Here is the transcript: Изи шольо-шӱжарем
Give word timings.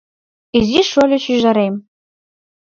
Изи 0.57 0.81
шольо-шӱжарем 0.91 1.75